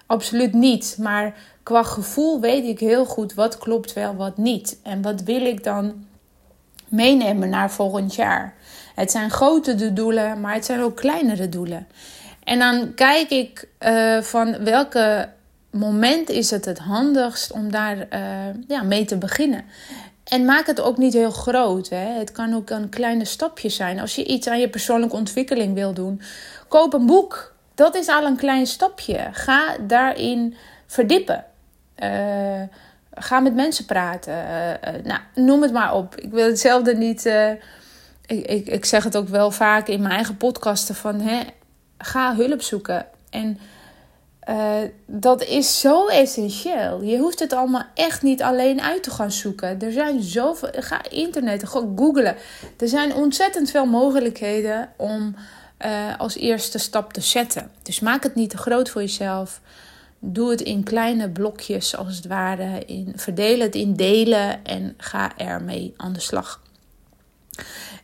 Absoluut 0.06 0.52
niet. 0.52 0.96
Maar 0.98 1.34
qua 1.62 1.82
gevoel 1.82 2.40
weet 2.40 2.64
ik 2.64 2.78
heel 2.78 3.04
goed 3.04 3.34
wat 3.34 3.58
klopt 3.58 3.92
wel, 3.92 4.14
wat 4.14 4.36
niet. 4.36 4.78
En 4.82 5.02
wat 5.02 5.22
wil 5.22 5.46
ik 5.46 5.64
dan 5.64 6.06
meenemen 6.88 7.48
naar 7.48 7.70
volgend 7.70 8.14
jaar. 8.14 8.54
Het 8.94 9.10
zijn 9.10 9.30
grote 9.30 9.92
doelen, 9.92 10.40
maar 10.40 10.54
het 10.54 10.64
zijn 10.64 10.80
ook 10.80 10.96
kleinere 10.96 11.48
doelen. 11.48 11.86
En 12.44 12.58
dan 12.58 12.94
kijk 12.94 13.30
ik 13.30 13.68
uh, 13.80 14.20
van 14.20 14.64
welke 14.64 15.28
moment 15.70 16.30
is 16.30 16.50
het 16.50 16.64
het 16.64 16.78
handigst 16.78 17.52
om 17.52 17.70
daar 17.70 17.96
uh, 17.96 18.28
ja, 18.68 18.82
mee 18.82 19.04
te 19.04 19.16
beginnen. 19.16 19.64
En 20.24 20.44
maak 20.44 20.66
het 20.66 20.80
ook 20.80 20.96
niet 20.96 21.12
heel 21.12 21.30
groot. 21.30 21.88
Hè. 21.88 22.18
Het 22.18 22.32
kan 22.32 22.54
ook 22.54 22.70
een 22.70 22.88
kleine 22.88 23.24
stapje 23.24 23.68
zijn. 23.68 24.00
Als 24.00 24.14
je 24.14 24.24
iets 24.24 24.46
aan 24.46 24.60
je 24.60 24.68
persoonlijke 24.68 25.16
ontwikkeling 25.16 25.74
wil 25.74 25.92
doen, 25.92 26.20
koop 26.68 26.92
een 26.92 27.06
boek 27.06 27.54
dat 27.74 27.94
is 27.94 28.08
al 28.08 28.24
een 28.24 28.36
klein 28.36 28.66
stapje. 28.66 29.28
Ga 29.32 29.76
daarin 29.80 30.56
verdiepen. 30.86 31.44
Uh, 31.98 32.62
ga 33.14 33.40
met 33.40 33.54
mensen 33.54 33.84
praten. 33.84 34.34
Uh, 34.34 35.04
nou, 35.04 35.20
noem 35.34 35.62
het 35.62 35.72
maar 35.72 35.94
op. 35.94 36.16
Ik 36.16 36.30
wil 36.30 36.46
hetzelfde 36.46 36.96
niet. 36.96 37.24
Ik, 38.26 38.46
ik, 38.46 38.66
ik, 38.66 38.84
zeg 38.84 39.04
het 39.04 39.16
ook 39.16 39.28
wel 39.28 39.50
vaak 39.50 39.88
in 39.88 40.00
mijn 40.00 40.14
eigen 40.14 40.36
podcasten: 40.36 40.94
van 40.94 41.20
hè, 41.20 41.40
ga 41.98 42.36
hulp 42.36 42.62
zoeken. 42.62 43.06
En 43.30 43.58
dat 45.06 45.44
is 45.44 45.80
zo 45.80 46.06
essentieel. 46.06 47.02
Je 47.02 47.18
hoeft 47.18 47.38
het 47.38 47.52
allemaal 47.52 47.84
echt 47.94 48.22
niet 48.22 48.42
alleen 48.42 48.80
uit 48.80 49.02
te 49.02 49.10
gaan 49.10 49.32
zoeken. 49.32 49.80
Er 49.80 49.92
zijn 49.92 50.22
zoveel. 50.22 50.68
Ga 50.72 51.10
internet, 51.10 51.68
ga 51.68 51.80
googlen. 51.96 52.36
Er 52.78 52.88
zijn 52.88 53.14
ontzettend 53.14 53.70
veel 53.70 53.86
mogelijkheden 53.86 54.92
om 54.96 55.34
uh, 55.86 56.18
als 56.18 56.36
eerste 56.36 56.78
stap 56.78 57.12
te 57.12 57.20
zetten. 57.20 57.70
Dus 57.82 58.00
maak 58.00 58.22
het 58.22 58.34
niet 58.34 58.50
te 58.50 58.56
groot 58.56 58.90
voor 58.90 59.00
jezelf. 59.00 59.60
Doe 60.18 60.50
het 60.50 60.60
in 60.60 60.82
kleine 60.82 61.30
blokjes 61.30 61.96
als 61.96 62.16
het 62.16 62.26
ware. 62.26 62.84
In, 62.84 63.12
verdeel 63.16 63.60
het 63.60 63.74
in 63.74 63.94
delen 63.94 64.64
en 64.64 64.94
ga 64.96 65.36
ermee 65.36 65.94
aan 65.96 66.12
de 66.12 66.20
slag. 66.20 66.62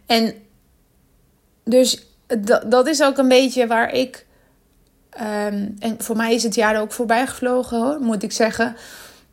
En 0.07 0.35
dus 1.65 2.07
dat 2.67 2.87
is 2.87 3.03
ook 3.03 3.19
een 3.19 3.29
beetje 3.29 3.67
waar 3.67 3.93
ik. 3.93 4.27
Um, 5.17 5.76
en 5.79 5.94
voor 5.98 6.17
mij 6.17 6.34
is 6.34 6.43
het 6.43 6.55
jaar 6.55 6.81
ook 6.81 6.93
voorbij 6.93 7.26
gevlogen 7.26 7.79
hoor, 7.79 8.00
moet 8.00 8.22
ik 8.22 8.32
zeggen. 8.32 8.76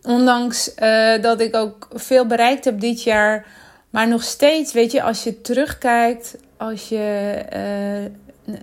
Ondanks 0.02 0.72
uh, 0.80 1.22
dat 1.22 1.42
ik 1.42 1.56
ook 1.56 1.88
veel 1.94 2.26
bereikt 2.26 2.66
heb 2.66 2.80
dit 2.80 3.04
jaar. 3.04 3.46
Maar 3.90 4.08
nog 4.08 4.24
steeds, 4.24 4.74
weet 4.74 4.92
je, 4.92 5.02
als 5.02 5.24
je 5.24 5.42
terugkijkt, 5.42 6.38
als 6.58 6.90
je 6.90 7.36
uh, 7.54 8.04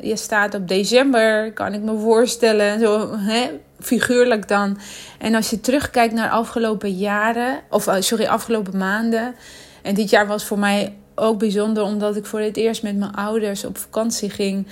je 0.00 0.16
staat 0.16 0.54
op 0.54 0.68
december, 0.68 1.52
kan 1.52 1.72
ik 1.72 1.80
me 1.80 1.98
voorstellen, 1.98 2.80
zo 2.80 3.16
hè, 3.16 3.50
figuurlijk 3.80 4.48
dan. 4.48 4.78
En 5.18 5.34
als 5.34 5.50
je 5.50 5.60
terugkijkt 5.60 6.14
naar 6.14 6.30
afgelopen 6.30 6.92
jaren, 6.96 7.60
of 7.70 7.86
eh, 7.86 8.00
sorry, 8.00 8.26
afgelopen 8.26 8.78
maanden. 8.78 9.34
En 9.82 9.94
dit 9.94 10.10
jaar 10.10 10.26
was 10.26 10.44
voor 10.44 10.58
mij 10.58 10.94
ook 11.14 11.38
bijzonder, 11.38 11.82
omdat 11.82 12.16
ik 12.16 12.26
voor 12.26 12.40
het 12.40 12.56
eerst 12.56 12.82
met 12.82 12.96
mijn 12.96 13.14
ouders 13.14 13.64
op 13.64 13.78
vakantie 13.78 14.30
ging. 14.30 14.66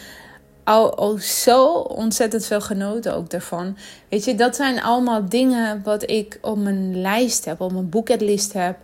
Al, 0.65 1.19
zo 1.21 1.67
ontzettend 1.75 2.47
veel 2.47 2.61
genoten 2.61 3.15
ook 3.15 3.31
daarvan. 3.31 3.77
Weet 4.09 4.25
je, 4.25 4.35
dat 4.35 4.57
zijn 4.57 4.83
allemaal 4.83 5.29
dingen 5.29 5.83
wat 5.85 6.11
ik 6.11 6.39
op 6.41 6.59
mijn 6.59 7.01
lijst 7.01 7.45
heb, 7.45 7.61
op 7.61 7.73
mijn 7.73 7.89
bucketlist 7.89 8.53
heb. 8.53 8.77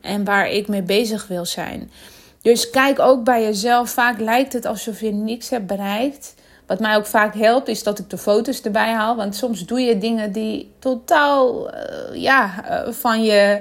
En 0.00 0.24
waar 0.24 0.50
ik 0.50 0.68
mee 0.68 0.82
bezig 0.82 1.26
wil 1.26 1.44
zijn. 1.44 1.90
Dus 2.42 2.70
kijk 2.70 2.98
ook 2.98 3.24
bij 3.24 3.42
jezelf. 3.42 3.90
Vaak 3.90 4.20
lijkt 4.20 4.52
het 4.52 4.66
alsof 4.66 5.00
je 5.00 5.12
niks 5.12 5.50
hebt 5.50 5.66
bereikt. 5.66 6.34
Wat 6.66 6.80
mij 6.80 6.96
ook 6.96 7.06
vaak 7.06 7.34
helpt, 7.34 7.68
is 7.68 7.82
dat 7.82 7.98
ik 7.98 8.10
de 8.10 8.18
foto's 8.18 8.60
erbij 8.60 8.92
haal. 8.92 9.16
Want 9.16 9.36
soms 9.36 9.66
doe 9.66 9.80
je 9.80 9.98
dingen 9.98 10.32
die 10.32 10.72
totaal 10.78 11.74
uh, 11.74 11.80
ja, 12.12 12.64
uh, 12.70 12.92
van 12.92 13.22
je 13.22 13.60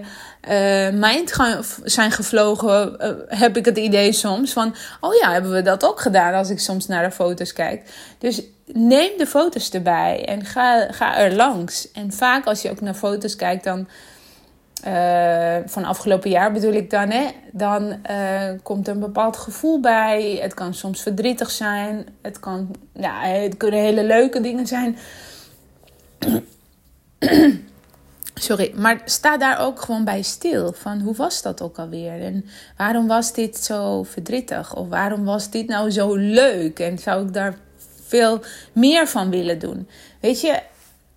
uh, 0.49 1.61
zijn 1.83 2.11
gevlogen. 2.11 2.95
heb 3.27 3.57
ik 3.57 3.65
het 3.65 3.77
idee 3.77 4.11
soms 4.11 4.53
van: 4.53 4.75
oh 4.99 5.13
ja, 5.13 5.31
hebben 5.31 5.51
we 5.51 5.61
dat 5.61 5.85
ook 5.85 5.99
gedaan? 5.99 6.33
Als 6.33 6.49
ik 6.49 6.59
soms 6.59 6.87
naar 6.87 7.03
de 7.03 7.11
foto's 7.11 7.53
kijk. 7.53 7.83
Dus 8.17 8.41
neem 8.65 9.17
de 9.17 9.27
foto's 9.27 9.69
erbij 9.69 10.25
en 10.25 10.45
ga, 10.45 10.91
ga 10.91 11.17
er 11.17 11.35
langs. 11.35 11.91
En 11.91 12.11
vaak 12.11 12.45
als 12.45 12.61
je 12.61 12.69
ook 12.69 12.81
naar 12.81 12.93
foto's 12.93 13.35
kijkt, 13.35 13.63
dan 13.63 13.87
uh, 14.87 15.55
van 15.65 15.85
afgelopen 15.85 16.29
jaar 16.29 16.51
bedoel 16.51 16.73
ik 16.73 16.89
dan, 16.89 17.09
hè, 17.09 17.27
dan 17.51 17.97
komt 18.63 18.87
een 18.87 18.99
bepaald 18.99 19.37
gevoel 19.37 19.79
bij. 19.79 20.39
Het 20.41 20.53
kan 20.53 20.73
soms 20.73 21.01
verdrietig 21.01 21.51
zijn. 21.51 22.05
Het, 22.21 22.39
kan, 22.39 22.75
ja, 22.93 23.21
het 23.21 23.57
kunnen 23.57 23.79
hele 23.79 24.03
leuke 24.03 24.41
dingen 24.41 24.67
zijn. 24.67 24.97
Sorry, 28.33 28.71
maar 28.75 29.01
sta 29.05 29.37
daar 29.37 29.59
ook 29.59 29.81
gewoon 29.81 30.03
bij 30.03 30.21
stil. 30.21 30.73
Van 30.73 30.99
hoe 30.99 31.15
was 31.15 31.41
dat 31.41 31.61
ook 31.61 31.77
alweer? 31.77 32.21
En 32.21 32.45
waarom 32.77 33.07
was 33.07 33.33
dit 33.33 33.57
zo 33.57 34.03
verdrietig? 34.03 34.75
Of 34.75 34.87
waarom 34.87 35.25
was 35.25 35.49
dit 35.49 35.67
nou 35.67 35.91
zo 35.91 36.15
leuk? 36.15 36.79
En 36.79 36.97
zou 36.97 37.27
ik 37.27 37.33
daar 37.33 37.57
veel 38.05 38.41
meer 38.73 39.07
van 39.07 39.29
willen 39.29 39.59
doen? 39.59 39.87
Weet 40.19 40.41
je, 40.41 40.61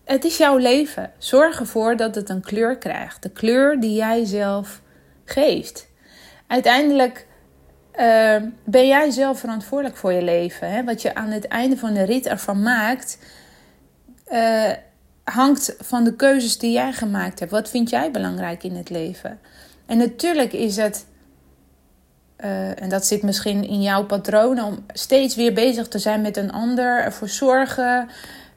het 0.04 0.24
is 0.24 0.36
jouw 0.36 0.56
leven. 0.56 1.12
Zorg 1.18 1.60
ervoor 1.60 1.96
dat 1.96 2.14
het 2.14 2.28
een 2.28 2.40
kleur 2.40 2.78
krijgt. 2.78 3.22
De 3.22 3.30
kleur 3.30 3.80
die 3.80 3.94
jij 3.94 4.24
zelf 4.24 4.80
geeft. 5.24 5.88
Uiteindelijk 6.46 7.26
uh, 8.00 8.36
ben 8.64 8.86
jij 8.86 9.10
zelf 9.10 9.38
verantwoordelijk 9.38 9.96
voor 9.96 10.12
je 10.12 10.22
leven. 10.22 10.70
Hè? 10.70 10.84
Wat 10.84 11.02
je 11.02 11.14
aan 11.14 11.30
het 11.30 11.48
einde 11.48 11.76
van 11.76 11.94
de 11.94 12.02
rit 12.02 12.26
ervan 12.26 12.62
maakt, 12.62 13.18
uh, 14.32 14.70
hangt 15.32 15.74
van 15.78 16.04
de 16.04 16.16
keuzes 16.16 16.58
die 16.58 16.72
jij 16.72 16.92
gemaakt 16.92 17.38
hebt. 17.38 17.50
Wat 17.50 17.68
vind 17.68 17.90
jij 17.90 18.10
belangrijk 18.10 18.62
in 18.62 18.76
het 18.76 18.90
leven? 18.90 19.40
En 19.86 19.98
natuurlijk 19.98 20.52
is 20.52 20.76
het, 20.76 21.06
uh, 22.40 22.82
en 22.82 22.88
dat 22.88 23.06
zit 23.06 23.22
misschien 23.22 23.68
in 23.68 23.82
jouw 23.82 24.04
patroon, 24.04 24.62
om 24.62 24.84
steeds 24.92 25.34
weer 25.34 25.52
bezig 25.52 25.88
te 25.88 25.98
zijn 25.98 26.20
met 26.20 26.36
een 26.36 26.52
ander, 26.52 27.02
ervoor 27.02 27.28
zorgen. 27.28 28.08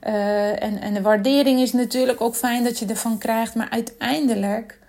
Uh, 0.07 0.63
en, 0.63 0.81
en 0.81 0.93
de 0.93 1.01
waardering 1.01 1.59
is 1.59 1.73
natuurlijk 1.73 2.21
ook 2.21 2.35
fijn 2.35 2.63
dat 2.63 2.79
je 2.79 2.85
ervan 2.85 3.17
krijgt. 3.17 3.55
Maar 3.55 3.69
uiteindelijk, 3.69 4.79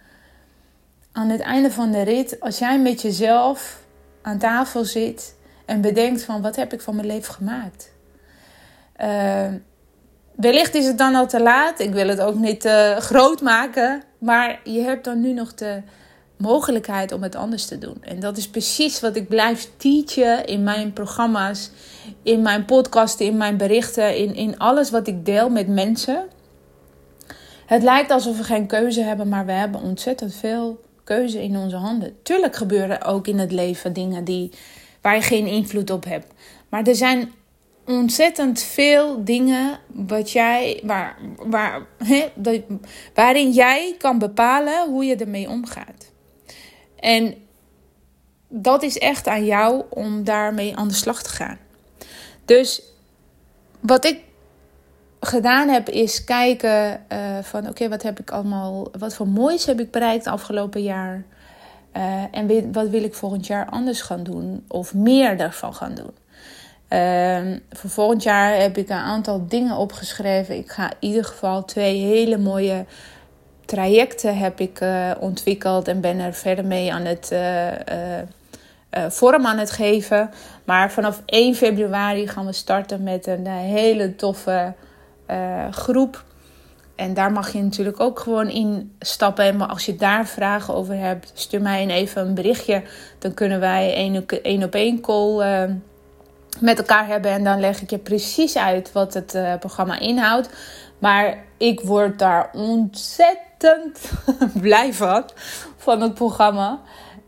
aan 1.12 1.28
het 1.28 1.40
einde 1.40 1.70
van 1.70 1.90
de 1.90 2.02
rit, 2.02 2.40
als 2.40 2.58
jij 2.58 2.80
met 2.80 3.02
jezelf 3.02 3.82
aan 4.22 4.38
tafel 4.38 4.84
zit 4.84 5.34
en 5.64 5.80
bedenkt 5.80 6.22
van 6.22 6.42
wat 6.42 6.56
heb 6.56 6.72
ik 6.72 6.80
van 6.80 6.94
mijn 6.94 7.06
leven 7.06 7.34
gemaakt. 7.34 7.90
Uh, 9.00 9.46
wellicht 10.36 10.74
is 10.74 10.86
het 10.86 10.98
dan 10.98 11.14
al 11.14 11.26
te 11.26 11.42
laat. 11.42 11.80
Ik 11.80 11.92
wil 11.92 12.08
het 12.08 12.20
ook 12.20 12.34
niet 12.34 12.64
uh, 12.64 12.96
groot 12.96 13.40
maken. 13.40 14.02
Maar 14.18 14.60
je 14.64 14.80
hebt 14.80 15.04
dan 15.04 15.20
nu 15.20 15.32
nog 15.32 15.54
de 15.54 15.82
mogelijkheid 16.36 17.12
om 17.12 17.22
het 17.22 17.34
anders 17.34 17.66
te 17.66 17.78
doen. 17.78 17.96
En 18.00 18.20
dat 18.20 18.36
is 18.36 18.48
precies 18.48 19.00
wat 19.00 19.16
ik 19.16 19.28
blijf 19.28 19.70
teachen 19.76 20.46
in 20.46 20.62
mijn 20.62 20.92
programma's, 20.92 21.70
in 22.22 22.42
mijn 22.42 22.64
podcasten, 22.64 23.26
in 23.26 23.36
mijn 23.36 23.56
berichten, 23.56 24.16
in, 24.16 24.34
in 24.34 24.58
alles 24.58 24.90
wat 24.90 25.06
ik 25.06 25.24
deel 25.24 25.50
met 25.50 25.68
mensen. 25.68 26.28
Het 27.66 27.82
lijkt 27.82 28.10
alsof 28.10 28.36
we 28.36 28.44
geen 28.44 28.66
keuze 28.66 29.02
hebben, 29.02 29.28
maar 29.28 29.46
we 29.46 29.52
hebben 29.52 29.80
ontzettend 29.80 30.34
veel 30.34 30.80
keuze 31.04 31.42
in 31.42 31.56
onze 31.56 31.76
handen. 31.76 32.16
Tuurlijk 32.22 32.56
gebeuren 32.56 33.02
ook 33.02 33.26
in 33.26 33.38
het 33.38 33.52
leven 33.52 33.92
dingen 33.92 34.24
die, 34.24 34.50
waar 35.00 35.14
je 35.14 35.22
geen 35.22 35.46
invloed 35.46 35.90
op 35.90 36.04
hebt. 36.04 36.26
Maar 36.68 36.86
er 36.86 36.94
zijn 36.94 37.32
ontzettend 37.90 38.60
veel 38.60 39.24
dingen 39.24 39.78
wat 39.86 40.30
jij, 40.30 40.80
waar, 40.84 41.16
waar, 41.36 41.86
waarin 43.14 43.50
jij 43.50 43.94
kan 43.98 44.18
bepalen 44.18 44.88
hoe 44.88 45.04
je 45.04 45.16
ermee 45.16 45.48
omgaat. 45.48 46.10
En 46.96 47.34
dat 48.48 48.82
is 48.82 48.98
echt 48.98 49.26
aan 49.26 49.44
jou 49.44 49.84
om 49.90 50.24
daarmee 50.24 50.76
aan 50.76 50.88
de 50.88 50.94
slag 50.94 51.22
te 51.22 51.30
gaan. 51.30 51.58
Dus 52.44 52.82
wat 53.80 54.04
ik 54.04 54.20
gedaan 55.20 55.68
heb, 55.68 55.88
is 55.88 56.24
kijken 56.24 57.04
uh, 57.12 57.38
van 57.42 57.68
oké, 57.68 57.88
wat 57.88 58.02
heb 58.02 58.20
ik 58.20 58.30
allemaal, 58.30 58.88
wat 58.98 59.14
voor 59.14 59.28
moois 59.28 59.66
heb 59.66 59.80
ik 59.80 59.90
bereikt 59.90 60.26
afgelopen 60.26 60.82
jaar. 60.82 61.24
Uh, 61.96 62.24
en 62.30 62.72
wat 62.72 62.88
wil 62.88 63.02
ik 63.02 63.14
volgend 63.14 63.46
jaar 63.46 63.66
anders 63.66 64.00
gaan 64.00 64.22
doen 64.22 64.64
of 64.68 64.94
meer 64.94 65.36
daarvan 65.36 65.74
gaan 65.74 65.94
doen. 65.94 66.10
Uh, 66.90 67.56
voor 67.70 67.90
volgend 67.90 68.22
jaar 68.22 68.60
heb 68.60 68.76
ik 68.76 68.88
een 68.88 68.96
aantal 68.96 69.46
dingen 69.48 69.76
opgeschreven. 69.76 70.56
Ik 70.56 70.70
ga 70.70 70.90
in 70.90 70.96
ieder 71.08 71.24
geval 71.24 71.64
twee 71.64 71.98
hele 71.98 72.38
mooie 72.38 72.84
trajecten 73.64 74.38
heb 74.38 74.60
ik 74.60 74.80
uh, 74.80 75.10
ontwikkeld 75.20 75.88
en 75.88 76.00
ben 76.00 76.18
er 76.18 76.34
verder 76.34 76.64
mee 76.64 76.92
aan 76.92 77.04
het 77.04 77.34
vorm 79.08 79.46
aan 79.46 79.58
het 79.58 79.70
geven. 79.70 80.30
Maar 80.64 80.90
vanaf 80.90 81.22
1 81.26 81.54
februari 81.54 82.28
gaan 82.28 82.46
we 82.46 82.52
starten 82.52 83.02
met 83.02 83.26
een 83.26 83.46
hele 83.46 84.16
toffe 84.16 84.74
uh, 85.30 85.72
groep. 85.72 86.24
En 87.00 87.14
daar 87.14 87.32
mag 87.32 87.52
je 87.52 87.62
natuurlijk 87.62 88.00
ook 88.00 88.18
gewoon 88.18 88.48
in 88.48 88.96
stappen. 88.98 89.56
Maar 89.56 89.68
als 89.68 89.86
je 89.86 89.96
daar 89.96 90.26
vragen 90.26 90.74
over 90.74 90.94
hebt, 90.94 91.30
stuur 91.34 91.60
mij 91.60 91.86
even 91.86 92.26
een 92.26 92.34
berichtje. 92.34 92.82
Dan 93.18 93.34
kunnen 93.34 93.60
wij 93.60 93.94
één 94.42 94.62
op 94.62 94.74
één 94.74 95.00
call 95.00 95.62
uh, 95.64 95.74
met 96.58 96.78
elkaar 96.78 97.06
hebben. 97.06 97.30
En 97.30 97.44
dan 97.44 97.60
leg 97.60 97.82
ik 97.82 97.90
je 97.90 97.98
precies 97.98 98.56
uit 98.56 98.92
wat 98.92 99.14
het 99.14 99.34
uh, 99.34 99.54
programma 99.58 99.98
inhoudt. 99.98 100.48
Maar 100.98 101.38
ik 101.56 101.80
word 101.80 102.18
daar 102.18 102.50
ontzettend 102.52 104.10
blij 104.60 104.94
van, 104.94 105.24
van 105.76 106.00
het 106.00 106.14
programma. 106.14 106.80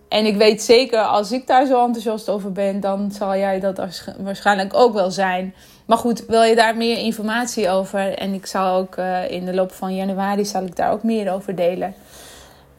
En 0.08 0.26
ik 0.26 0.36
weet 0.36 0.62
zeker, 0.62 0.98
als 0.98 1.32
ik 1.32 1.46
daar 1.46 1.66
zo 1.66 1.84
enthousiast 1.84 2.28
over 2.28 2.52
ben, 2.52 2.80
dan 2.80 3.12
zal 3.12 3.36
jij 3.36 3.60
dat 3.60 4.04
waarschijnlijk 4.18 4.74
ook 4.74 4.92
wel 4.92 5.10
zijn. 5.10 5.54
Maar 5.86 5.98
goed, 5.98 6.24
wil 6.26 6.42
je 6.42 6.54
daar 6.54 6.76
meer 6.76 6.98
informatie 6.98 7.68
over? 7.68 8.14
En 8.18 8.34
ik 8.34 8.46
zal 8.46 8.76
ook 8.76 8.96
uh, 8.96 9.30
in 9.30 9.44
de 9.44 9.54
loop 9.54 9.72
van 9.72 9.94
januari 9.94 10.44
zal 10.44 10.62
ik 10.62 10.76
daar 10.76 10.92
ook 10.92 11.02
meer 11.02 11.32
over 11.32 11.54
delen. 11.54 11.94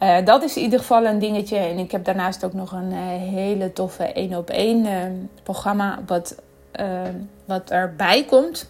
Uh, 0.03 0.25
dat 0.25 0.43
is 0.43 0.55
in 0.55 0.63
ieder 0.63 0.79
geval 0.79 1.05
een 1.05 1.19
dingetje. 1.19 1.57
En 1.57 1.77
ik 1.77 1.91
heb 1.91 2.05
daarnaast 2.05 2.43
ook 2.45 2.53
nog 2.53 2.71
een 2.71 2.91
uh, 2.91 2.97
hele 3.33 3.73
toffe 3.73 4.03
1 4.03 4.37
op 4.37 4.49
1 4.49 5.29
programma 5.43 5.99
wat, 6.05 6.35
wat 7.45 7.69
erbij 7.69 8.23
komt. 8.23 8.69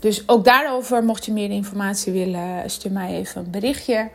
Dus 0.00 0.28
ook 0.28 0.44
daarover, 0.44 1.04
mocht 1.04 1.24
je 1.24 1.32
meer 1.32 1.50
informatie 1.50 2.12
willen, 2.12 2.70
stuur 2.70 2.92
mij 2.92 3.10
even 3.10 3.44
een 3.44 3.50
berichtje. 3.50 4.10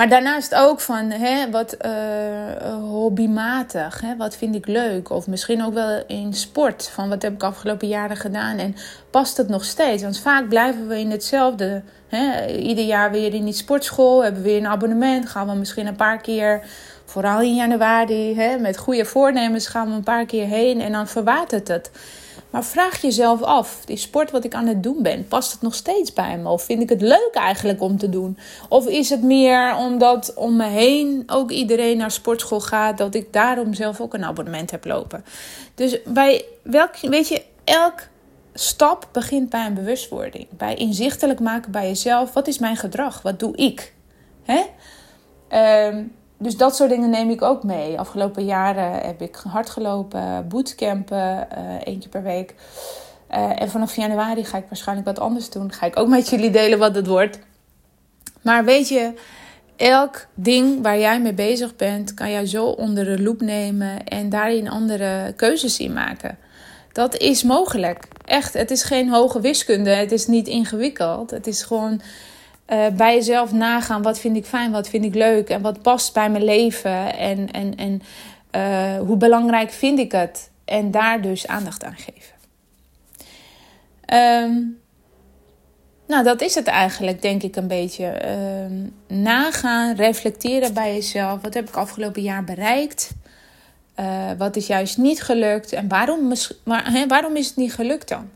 Maar 0.00 0.08
daarnaast 0.08 0.54
ook 0.54 0.80
van 0.80 1.10
hè, 1.10 1.50
wat 1.50 1.76
uh, 1.86 2.74
hobbymatig. 2.74 4.00
Hè, 4.00 4.16
wat 4.16 4.36
vind 4.36 4.54
ik 4.54 4.66
leuk? 4.66 5.10
Of 5.10 5.26
misschien 5.26 5.64
ook 5.64 5.74
wel 5.74 6.02
in 6.06 6.34
sport. 6.34 6.88
Van 6.88 7.08
wat 7.08 7.22
heb 7.22 7.32
ik 7.32 7.42
afgelopen 7.42 7.88
jaren 7.88 8.16
gedaan 8.16 8.58
en 8.58 8.76
past 9.10 9.36
het 9.36 9.48
nog 9.48 9.64
steeds? 9.64 10.02
Want 10.02 10.18
vaak 10.18 10.48
blijven 10.48 10.88
we 10.88 10.98
in 10.98 11.10
hetzelfde. 11.10 11.82
Hè, 12.08 12.46
ieder 12.46 12.84
jaar 12.84 13.10
weer 13.10 13.34
in 13.34 13.44
die 13.44 13.54
sportschool. 13.54 14.22
Hebben 14.22 14.42
we 14.42 14.48
weer 14.48 14.58
een 14.58 14.66
abonnement. 14.66 15.28
Gaan 15.28 15.48
we 15.48 15.54
misschien 15.54 15.86
een 15.86 15.96
paar 15.96 16.20
keer. 16.20 16.62
Vooral 17.04 17.40
in 17.40 17.54
januari. 17.54 18.36
Hè, 18.36 18.58
met 18.58 18.78
goede 18.78 19.04
voornemens 19.04 19.66
gaan 19.66 19.88
we 19.88 19.94
een 19.94 20.02
paar 20.02 20.26
keer 20.26 20.46
heen. 20.46 20.80
En 20.80 20.92
dan 20.92 21.08
verwatert 21.08 21.68
het. 21.68 21.90
Maar 22.50 22.64
vraag 22.64 23.00
jezelf 23.00 23.42
af, 23.42 23.82
die 23.84 23.96
sport 23.96 24.30
wat 24.30 24.44
ik 24.44 24.54
aan 24.54 24.66
het 24.66 24.82
doen 24.82 25.02
ben, 25.02 25.28
past 25.28 25.52
het 25.52 25.62
nog 25.62 25.74
steeds 25.74 26.12
bij 26.12 26.38
me? 26.38 26.48
Of 26.48 26.62
vind 26.62 26.82
ik 26.82 26.88
het 26.88 27.00
leuk 27.00 27.30
eigenlijk 27.32 27.80
om 27.80 27.98
te 27.98 28.08
doen? 28.08 28.38
Of 28.68 28.86
is 28.86 29.10
het 29.10 29.22
meer 29.22 29.76
omdat 29.76 30.34
om 30.34 30.56
me 30.56 30.66
heen 30.66 31.22
ook 31.26 31.50
iedereen 31.50 31.96
naar 31.96 32.10
sportschool 32.10 32.60
gaat, 32.60 32.98
dat 32.98 33.14
ik 33.14 33.32
daarom 33.32 33.74
zelf 33.74 34.00
ook 34.00 34.14
een 34.14 34.24
abonnement 34.24 34.70
heb 34.70 34.84
lopen? 34.84 35.24
Dus 35.74 35.98
bij 36.06 36.44
welk, 36.62 36.96
weet 36.96 37.28
je, 37.28 37.42
elk 37.64 38.08
stap 38.54 39.08
begint 39.12 39.50
bij 39.50 39.66
een 39.66 39.74
bewustwording. 39.74 40.46
Bij 40.50 40.74
inzichtelijk 40.74 41.40
maken 41.40 41.72
bij 41.72 41.86
jezelf, 41.86 42.32
wat 42.32 42.48
is 42.48 42.58
mijn 42.58 42.76
gedrag? 42.76 43.22
Wat 43.22 43.38
doe 43.38 43.56
ik? 43.56 43.94
Hè? 44.42 44.62
Um, 45.88 46.12
dus 46.42 46.56
dat 46.56 46.76
soort 46.76 46.90
dingen 46.90 47.10
neem 47.10 47.30
ik 47.30 47.42
ook 47.42 47.62
mee. 47.62 47.98
Afgelopen 47.98 48.44
jaren 48.44 48.92
heb 48.92 49.22
ik 49.22 49.36
hard 49.48 49.70
gelopen, 49.70 50.48
bootcampen, 50.48 51.48
uh, 51.58 51.74
eentje 51.84 52.08
per 52.08 52.22
week. 52.22 52.54
Uh, 53.30 53.62
en 53.62 53.70
vanaf 53.70 53.96
januari 53.96 54.44
ga 54.44 54.58
ik 54.58 54.64
waarschijnlijk 54.68 55.08
wat 55.08 55.18
anders 55.18 55.50
doen. 55.50 55.72
Ga 55.72 55.86
ik 55.86 55.98
ook 55.98 56.08
met 56.08 56.28
jullie 56.28 56.50
delen 56.50 56.78
wat 56.78 56.94
het 56.94 57.06
wordt. 57.06 57.38
Maar 58.42 58.64
weet 58.64 58.88
je, 58.88 59.12
elk 59.76 60.26
ding 60.34 60.82
waar 60.82 60.98
jij 60.98 61.20
mee 61.20 61.34
bezig 61.34 61.76
bent, 61.76 62.14
kan 62.14 62.30
jij 62.30 62.46
zo 62.46 62.64
onder 62.66 63.04
de 63.04 63.22
loep 63.22 63.40
nemen 63.40 64.04
en 64.04 64.28
daarin 64.28 64.68
andere 64.68 65.32
keuzes 65.36 65.78
in 65.78 65.92
maken. 65.92 66.38
Dat 66.92 67.16
is 67.16 67.42
mogelijk. 67.42 68.08
Echt, 68.24 68.52
het 68.52 68.70
is 68.70 68.82
geen 68.82 69.08
hoge 69.08 69.40
wiskunde. 69.40 69.90
Het 69.90 70.12
is 70.12 70.26
niet 70.26 70.48
ingewikkeld. 70.48 71.30
Het 71.30 71.46
is 71.46 71.62
gewoon 71.62 72.00
uh, 72.70 72.86
bij 72.88 73.14
jezelf 73.14 73.52
nagaan. 73.52 74.02
Wat 74.02 74.18
vind 74.18 74.36
ik 74.36 74.44
fijn, 74.44 74.70
wat 74.70 74.88
vind 74.88 75.04
ik 75.04 75.14
leuk 75.14 75.48
en 75.48 75.60
wat 75.60 75.82
past 75.82 76.14
bij 76.14 76.30
mijn 76.30 76.44
leven. 76.44 77.16
En, 77.16 77.50
en, 77.50 77.76
en 77.76 78.02
uh, 78.56 79.06
hoe 79.06 79.16
belangrijk 79.16 79.70
vind 79.70 79.98
ik 79.98 80.12
het. 80.12 80.50
En 80.64 80.90
daar 80.90 81.20
dus 81.20 81.46
aandacht 81.46 81.84
aan 81.84 81.96
geven. 81.96 82.38
Um, 84.12 84.78
nou, 86.06 86.24
dat 86.24 86.40
is 86.40 86.54
het 86.54 86.66
eigenlijk, 86.66 87.22
denk 87.22 87.42
ik, 87.42 87.56
een 87.56 87.66
beetje. 87.66 88.22
Uh, 88.24 89.16
nagaan, 89.18 89.94
reflecteren 89.94 90.74
bij 90.74 90.94
jezelf. 90.94 91.40
Wat 91.40 91.54
heb 91.54 91.68
ik 91.68 91.76
afgelopen 91.76 92.22
jaar 92.22 92.44
bereikt? 92.44 93.10
Uh, 94.00 94.30
wat 94.38 94.56
is 94.56 94.66
juist 94.66 94.98
niet 94.98 95.22
gelukt? 95.22 95.72
En 95.72 95.88
waarom, 95.88 96.32
waarom 97.08 97.36
is 97.36 97.46
het 97.46 97.56
niet 97.56 97.74
gelukt 97.74 98.08
dan? 98.08 98.30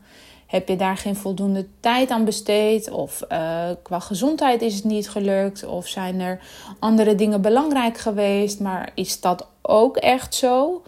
Heb 0.55 0.67
je 0.67 0.75
daar 0.75 0.97
geen 0.97 1.15
voldoende 1.15 1.67
tijd 1.79 2.09
aan 2.09 2.25
besteed? 2.25 2.91
Of 2.91 3.23
uh, 3.31 3.69
qua 3.83 3.99
gezondheid 3.99 4.61
is 4.61 4.75
het 4.75 4.83
niet 4.83 5.09
gelukt? 5.09 5.65
Of 5.65 5.87
zijn 5.87 6.19
er 6.19 6.39
andere 6.79 7.15
dingen 7.15 7.41
belangrijk 7.41 7.97
geweest? 7.97 8.59
Maar 8.59 8.91
is 8.93 9.21
dat 9.21 9.47
ook 9.61 9.97
echt 9.97 10.35
zo? 10.35 10.83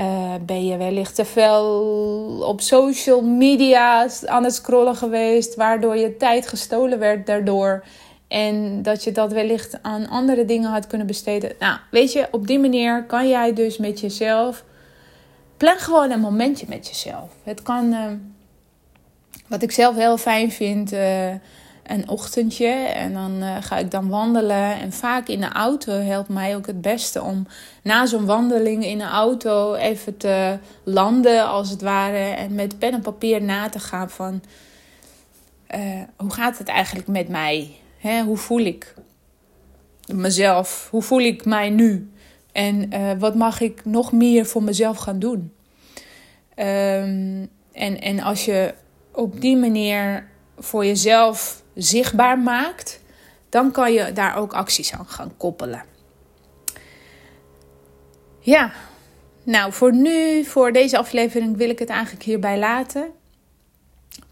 Uh, 0.00 0.34
ben 0.40 0.66
je 0.66 0.76
wellicht 0.76 1.14
te 1.14 1.24
veel 1.24 1.64
op 2.46 2.60
social 2.60 3.22
media 3.22 4.08
aan 4.24 4.44
het 4.44 4.54
scrollen 4.54 4.96
geweest, 4.96 5.54
waardoor 5.54 5.96
je 5.96 6.16
tijd 6.16 6.48
gestolen 6.48 6.98
werd 6.98 7.26
daardoor? 7.26 7.84
En 8.28 8.82
dat 8.82 9.04
je 9.04 9.12
dat 9.12 9.32
wellicht 9.32 9.82
aan 9.82 10.08
andere 10.08 10.44
dingen 10.44 10.70
had 10.70 10.86
kunnen 10.86 11.06
besteden. 11.06 11.52
Nou, 11.58 11.78
weet 11.90 12.12
je, 12.12 12.28
op 12.30 12.46
die 12.46 12.58
manier 12.58 13.04
kan 13.04 13.28
jij 13.28 13.52
dus 13.52 13.78
met 13.78 14.00
jezelf. 14.00 14.64
Plan 15.56 15.78
gewoon 15.78 16.10
een 16.10 16.20
momentje 16.20 16.66
met 16.68 16.86
jezelf. 16.86 17.30
Het 17.42 17.62
kan. 17.62 17.92
Uh, 17.92 18.00
wat 19.46 19.62
ik 19.62 19.70
zelf 19.72 19.96
heel 19.96 20.18
fijn 20.18 20.52
vind, 20.52 20.92
uh, 20.92 21.28
een 21.82 22.08
ochtendje. 22.08 22.68
En 22.74 23.12
dan 23.12 23.42
uh, 23.42 23.56
ga 23.60 23.78
ik 23.78 23.90
dan 23.90 24.08
wandelen. 24.08 24.80
En 24.80 24.92
vaak 24.92 25.28
in 25.28 25.40
de 25.40 25.48
auto 25.48 25.92
helpt 25.92 26.28
mij 26.28 26.56
ook 26.56 26.66
het 26.66 26.80
beste 26.80 27.22
om 27.22 27.46
na 27.82 28.06
zo'n 28.06 28.26
wandeling 28.26 28.84
in 28.84 28.98
de 28.98 29.04
auto 29.04 29.74
even 29.74 30.16
te 30.16 30.58
landen, 30.84 31.46
als 31.46 31.70
het 31.70 31.82
ware. 31.82 32.18
En 32.18 32.54
met 32.54 32.78
pen 32.78 32.92
en 32.92 33.00
papier 33.00 33.42
na 33.42 33.68
te 33.68 33.78
gaan 33.78 34.10
van 34.10 34.42
uh, 35.74 35.80
hoe 36.16 36.32
gaat 36.32 36.58
het 36.58 36.68
eigenlijk 36.68 37.08
met 37.08 37.28
mij? 37.28 37.70
Hè, 37.98 38.22
hoe 38.22 38.36
voel 38.36 38.60
ik 38.60 38.94
mezelf? 40.12 40.88
Hoe 40.90 41.02
voel 41.02 41.20
ik 41.20 41.44
mij 41.44 41.70
nu? 41.70 42.12
En 42.52 42.90
wat 43.18 43.34
mag 43.34 43.60
ik 43.60 43.84
nog 43.84 44.12
meer 44.12 44.46
voor 44.46 44.62
mezelf 44.62 44.96
gaan 44.96 45.18
doen? 45.18 45.52
Um, 46.56 47.48
en, 47.72 48.00
en 48.00 48.20
als 48.20 48.44
je 48.44 48.74
op 49.14 49.40
die 49.40 49.56
manier 49.56 50.28
voor 50.58 50.84
jezelf 50.84 51.62
zichtbaar 51.74 52.38
maakt, 52.38 53.00
dan 53.48 53.70
kan 53.70 53.92
je 53.92 54.12
daar 54.12 54.36
ook 54.36 54.52
acties 54.52 54.92
aan 54.92 55.06
gaan 55.06 55.36
koppelen. 55.36 55.82
Ja, 58.40 58.72
nou 59.42 59.72
voor 59.72 59.94
nu, 59.94 60.44
voor 60.44 60.72
deze 60.72 60.98
aflevering 60.98 61.56
wil 61.56 61.68
ik 61.68 61.78
het 61.78 61.88
eigenlijk 61.88 62.22
hierbij 62.22 62.58
laten. 62.58 63.10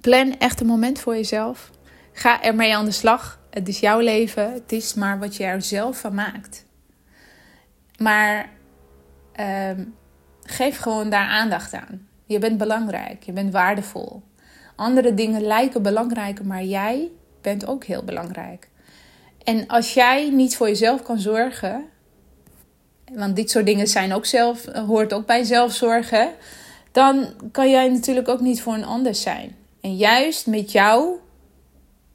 Plan 0.00 0.38
echt 0.38 0.60
een 0.60 0.66
moment 0.66 1.00
voor 1.00 1.14
jezelf. 1.14 1.70
Ga 2.12 2.42
ermee 2.42 2.76
aan 2.76 2.84
de 2.84 2.90
slag. 2.90 3.40
Het 3.50 3.68
is 3.68 3.80
jouw 3.80 3.98
leven. 3.98 4.52
Het 4.52 4.72
is 4.72 4.94
maar 4.94 5.18
wat 5.18 5.36
je 5.36 5.44
er 5.44 5.62
zelf 5.62 6.00
van 6.00 6.14
maakt. 6.14 6.66
Maar 7.98 8.50
ehm, 9.32 9.84
geef 10.42 10.78
gewoon 10.78 11.10
daar 11.10 11.28
aandacht 11.28 11.74
aan. 11.74 12.08
Je 12.24 12.38
bent 12.38 12.58
belangrijk. 12.58 13.22
Je 13.22 13.32
bent 13.32 13.52
waardevol. 13.52 14.22
Andere 14.82 15.14
dingen 15.14 15.42
lijken 15.42 15.82
belangrijker, 15.82 16.46
maar 16.46 16.64
jij 16.64 17.10
bent 17.40 17.66
ook 17.66 17.84
heel 17.84 18.02
belangrijk. 18.02 18.68
En 19.44 19.66
als 19.66 19.94
jij 19.94 20.30
niet 20.30 20.56
voor 20.56 20.68
jezelf 20.68 21.02
kan 21.02 21.18
zorgen, 21.18 21.84
want 23.12 23.36
dit 23.36 23.50
soort 23.50 23.66
dingen 23.66 23.86
zijn 23.86 24.12
ook 24.12 24.26
zelf, 24.26 24.64
hoort 24.64 25.12
ook 25.12 25.26
bij 25.26 25.44
zelfzorgen, 25.44 26.30
dan 26.92 27.26
kan 27.52 27.70
jij 27.70 27.88
natuurlijk 27.88 28.28
ook 28.28 28.40
niet 28.40 28.62
voor 28.62 28.74
een 28.74 28.84
ander 28.84 29.14
zijn. 29.14 29.56
En 29.80 29.96
juist 29.96 30.46
met 30.46 30.72
jouw 30.72 31.20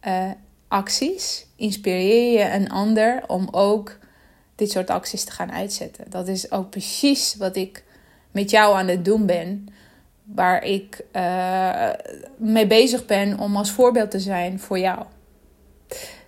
uh, 0.08 0.32
acties 0.68 1.46
inspireer 1.56 2.40
je 2.40 2.54
een 2.54 2.70
ander 2.70 3.24
om 3.28 3.48
ook 3.52 3.98
dit 4.56 4.72
soort 4.72 4.90
acties 4.90 5.24
te 5.24 5.32
gaan 5.32 5.52
uitzetten. 5.52 6.06
Dat 6.10 6.28
is 6.28 6.52
ook 6.52 6.70
precies 6.70 7.36
wat 7.36 7.56
ik 7.56 7.84
met 8.32 8.50
jou 8.50 8.76
aan 8.76 8.88
het 8.88 9.06
doen 9.06 9.26
ben. 9.26 9.68
Waar 10.34 10.64
ik 10.64 11.02
uh, 11.14 11.90
mee 12.38 12.68
bezig 12.68 13.06
ben 13.06 13.40
om 13.40 13.58
als 13.58 13.72
voorbeeld 13.72 14.12
te 14.12 14.20
zijn 14.20 14.60
voor 14.60 14.80
jou. 14.80 15.06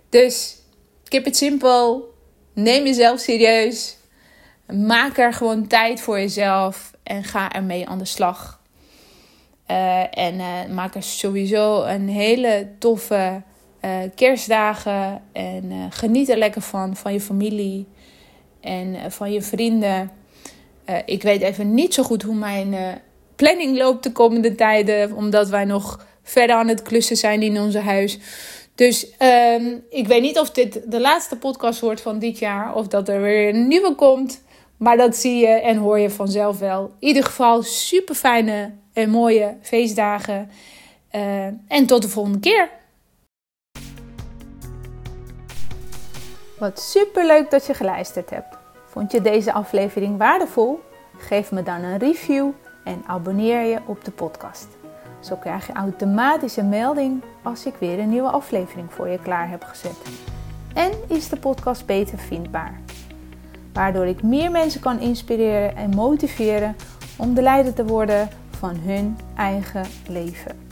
Dus 0.08 0.56
keep 1.04 1.26
it 1.26 1.36
simple. 1.36 2.02
Neem 2.54 2.84
jezelf 2.84 3.20
serieus. 3.20 3.96
Maak 4.66 5.18
er 5.18 5.32
gewoon 5.32 5.66
tijd 5.66 6.00
voor 6.00 6.18
jezelf 6.18 6.92
en 7.02 7.24
ga 7.24 7.52
ermee 7.52 7.88
aan 7.88 7.98
de 7.98 8.04
slag. 8.04 8.60
Uh, 9.70 10.18
en 10.18 10.34
uh, 10.34 10.74
maak 10.74 10.94
er 10.94 11.02
sowieso 11.02 11.82
een 11.82 12.08
hele 12.08 12.68
toffe 12.78 13.42
kerstdagen. 14.14 15.22
En 15.32 15.72
geniet 15.90 16.28
er 16.28 16.38
lekker 16.38 16.62
van, 16.62 16.96
van 16.96 17.12
je 17.12 17.20
familie 17.20 17.88
en 18.60 19.12
van 19.12 19.32
je 19.32 19.42
vrienden. 19.42 20.10
ik 21.04 21.22
weet 21.22 21.42
even 21.42 21.74
niet 21.74 21.94
zo 21.94 22.02
goed 22.02 22.22
hoe 22.22 22.34
mijn 22.34 23.00
planning 23.40 23.78
loopt 23.78 24.02
de 24.02 24.12
komende 24.12 24.54
tijden, 24.54 25.12
omdat 25.12 25.48
wij 25.48 25.64
nog 25.64 26.06
verder 26.22 26.56
aan 26.56 26.68
het 26.68 26.82
klussen 26.82 27.16
zijn 27.16 27.42
in 27.42 27.60
ons 27.60 27.74
huis. 27.74 28.18
Dus 28.74 29.06
um, 29.58 29.84
ik 29.90 30.06
weet 30.06 30.22
niet 30.22 30.38
of 30.38 30.50
dit 30.50 30.80
de 30.90 31.00
laatste 31.00 31.36
podcast 31.36 31.80
wordt 31.80 32.00
van 32.00 32.18
dit 32.18 32.38
jaar, 32.38 32.74
of 32.74 32.88
dat 32.88 33.08
er 33.08 33.20
weer 33.20 33.48
een 33.48 33.68
nieuwe 33.68 33.94
komt. 33.94 34.42
Maar 34.76 34.96
dat 34.96 35.16
zie 35.16 35.36
je 35.36 35.46
en 35.46 35.76
hoor 35.76 35.98
je 35.98 36.10
vanzelf 36.10 36.58
wel. 36.58 36.84
In 36.98 37.08
ieder 37.08 37.24
geval 37.24 37.62
super 37.62 38.14
fijne 38.14 38.72
en 38.92 39.10
mooie 39.10 39.56
feestdagen. 39.62 40.50
Uh, 41.12 41.44
en 41.68 41.86
tot 41.86 42.02
de 42.02 42.08
volgende 42.08 42.38
keer. 42.38 42.68
Wat 46.58 46.80
super 46.80 47.26
leuk 47.26 47.50
dat 47.50 47.66
je 47.66 47.74
geluisterd 47.74 48.30
hebt. 48.30 48.56
Vond 48.86 49.12
je 49.12 49.20
deze 49.20 49.52
aflevering 49.52 50.18
waardevol? 50.18 50.80
Geef 51.18 51.50
me 51.50 51.62
dan 51.62 51.82
een 51.82 51.98
review 51.98 52.50
en 52.90 53.02
abonneer 53.06 53.62
je 53.62 53.78
op 53.86 54.04
de 54.04 54.10
podcast. 54.10 54.68
Zo 55.20 55.36
krijg 55.36 55.66
je 55.66 55.72
automatisch 55.72 56.56
een 56.56 56.68
melding 56.68 57.22
als 57.42 57.66
ik 57.66 57.74
weer 57.78 57.98
een 57.98 58.08
nieuwe 58.08 58.30
aflevering 58.30 58.92
voor 58.92 59.08
je 59.08 59.18
klaar 59.18 59.48
heb 59.48 59.64
gezet. 59.64 59.96
En 60.74 60.90
is 61.06 61.28
de 61.28 61.36
podcast 61.36 61.86
beter 61.86 62.18
vindbaar. 62.18 62.80
Waardoor 63.72 64.06
ik 64.06 64.22
meer 64.22 64.50
mensen 64.50 64.80
kan 64.80 65.00
inspireren 65.00 65.76
en 65.76 65.90
motiveren 65.90 66.76
om 67.16 67.34
de 67.34 67.42
leider 67.42 67.74
te 67.74 67.84
worden 67.84 68.28
van 68.50 68.76
hun 68.76 69.16
eigen 69.36 69.84
leven. 70.08 70.68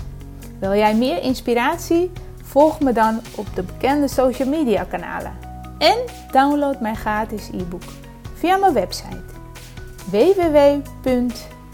Wil 0.59 0.75
jij 0.75 0.95
meer 0.95 1.23
inspiratie? 1.23 2.11
Volg 2.43 2.81
me 2.81 2.93
dan 2.93 3.21
op 3.37 3.47
de 3.55 3.63
bekende 3.63 4.09
social 4.09 4.49
media 4.49 4.85
kanalen. 4.85 5.33
En 5.79 5.99
download 6.33 6.81
mijn 6.81 6.97
gratis 6.97 7.49
e-book 7.49 7.83
via 8.35 8.57
mijn 8.57 8.73
website 8.73 9.29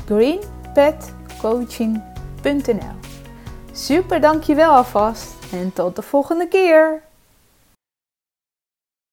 www.greenpetcoaching.nl 0.07 2.95
Super 3.73 4.21
dankjewel 4.21 4.71
alvast 4.71 5.35
en 5.53 5.73
tot 5.73 5.97
de 5.97 6.03
volgende 6.03 6.49
keer! 6.49 7.03